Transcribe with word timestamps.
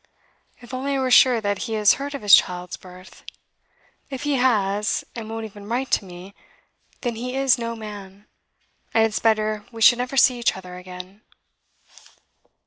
'If 0.61 0.73
only 0.73 0.95
I 0.95 0.99
were 0.99 1.11
sure 1.11 1.39
that 1.41 1.59
he 1.69 1.73
has 1.73 1.93
heard 2.01 2.15
of 2.15 2.23
his 2.23 2.33
child's 2.35 2.75
birth. 2.75 3.23
If 4.09 4.23
he 4.23 4.37
has, 4.37 5.03
and 5.15 5.29
won't 5.29 5.45
even 5.45 5.69
write 5.69 5.91
to 5.91 6.05
me, 6.05 6.33
then 7.01 7.13
he 7.15 7.35
is 7.35 7.59
no 7.59 7.75
man, 7.75 8.25
and 8.95 9.05
it's 9.05 9.19
better 9.19 9.63
we 9.71 9.83
should 9.83 9.99
never 9.99 10.17
see 10.17 10.39
each 10.39 10.57
other 10.57 10.75
again. 10.75 11.21